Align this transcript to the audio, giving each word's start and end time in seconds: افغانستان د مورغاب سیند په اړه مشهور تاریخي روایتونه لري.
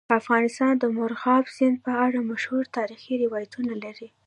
افغانستان 0.21 0.73
د 0.77 0.83
مورغاب 0.95 1.43
سیند 1.55 1.77
په 1.85 1.91
اړه 2.05 2.19
مشهور 2.31 2.63
تاریخي 2.77 3.13
روایتونه 3.23 3.73
لري. 3.83 4.07